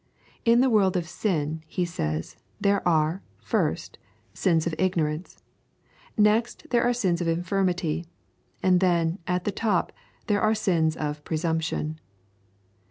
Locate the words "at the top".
9.27-9.91